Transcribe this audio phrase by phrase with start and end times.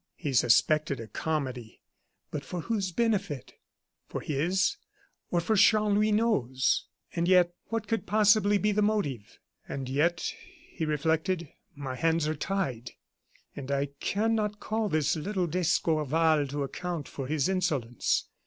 [0.15, 1.79] He suspected a comedy,
[2.31, 3.53] but for whose benefit?
[4.07, 4.77] For his,
[5.29, 6.87] or for Chanlouineau's?
[7.15, 9.37] And yet, what could possibly be the motive?
[9.69, 10.33] "And yet,"
[10.71, 12.93] he reflected, "my hands are tied;
[13.55, 18.27] and I cannot call this little d'Escorval to account for his insolence.